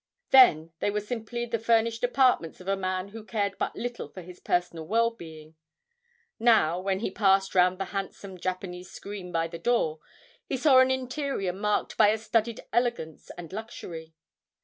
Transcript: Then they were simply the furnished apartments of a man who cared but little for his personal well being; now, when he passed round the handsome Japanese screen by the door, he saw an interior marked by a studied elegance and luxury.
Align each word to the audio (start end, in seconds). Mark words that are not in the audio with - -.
Then 0.31 0.71
they 0.79 0.89
were 0.89 0.99
simply 0.99 1.45
the 1.45 1.59
furnished 1.59 2.03
apartments 2.03 2.59
of 2.59 2.67
a 2.67 2.75
man 2.75 3.09
who 3.09 3.23
cared 3.23 3.55
but 3.59 3.75
little 3.75 4.07
for 4.09 4.23
his 4.23 4.39
personal 4.39 4.87
well 4.87 5.11
being; 5.11 5.53
now, 6.39 6.79
when 6.79 7.01
he 7.01 7.11
passed 7.11 7.53
round 7.53 7.77
the 7.77 7.85
handsome 7.93 8.39
Japanese 8.39 8.89
screen 8.89 9.31
by 9.31 9.45
the 9.47 9.59
door, 9.59 9.99
he 10.47 10.57
saw 10.57 10.79
an 10.79 10.89
interior 10.89 11.53
marked 11.53 11.97
by 11.97 12.07
a 12.07 12.17
studied 12.17 12.61
elegance 12.73 13.29
and 13.37 13.53
luxury. 13.53 14.15